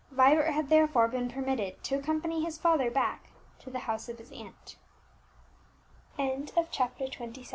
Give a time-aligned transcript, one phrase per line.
[0.09, 4.31] Vibert had therefore been permitted to accompany his father back to the house of his
[4.31, 4.75] aunt.
[6.71, 7.45] CHAPTER XXVIII.